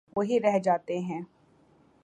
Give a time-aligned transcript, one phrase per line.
[0.15, 1.21] وہی رہ جاتے ہیں۔